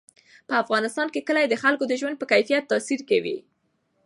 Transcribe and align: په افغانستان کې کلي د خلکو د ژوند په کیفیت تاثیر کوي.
په 0.47 0.53
افغانستان 0.63 1.07
کې 1.13 1.25
کلي 1.27 1.45
د 1.49 1.55
خلکو 1.63 1.83
د 1.87 1.93
ژوند 2.01 2.15
په 2.19 2.25
کیفیت 2.31 2.63
تاثیر 2.71 2.99
کوي. 3.09 3.37